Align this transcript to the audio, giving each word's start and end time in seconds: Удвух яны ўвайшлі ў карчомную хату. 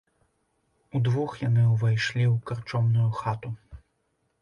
Удвух 0.99 1.31
яны 1.49 1.67
ўвайшлі 1.73 2.25
ў 2.31 2.35
карчомную 2.51 3.09
хату. 3.23 3.57